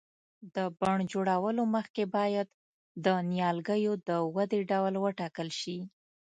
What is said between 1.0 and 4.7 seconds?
جوړولو مخکې باید د نیالګیو د ودې